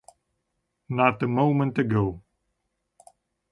Not 0.89 1.21
a 1.21 1.27
moment 1.27 1.77
ago. 1.77 2.23